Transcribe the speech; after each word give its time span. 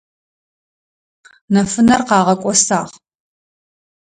Нэфынэр 1.53 2.01
къагъэкIосагъ. 2.07 2.93